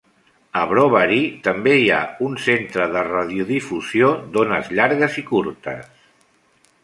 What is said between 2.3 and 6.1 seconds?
centre de radiodifusió d'ones llargues i curtes.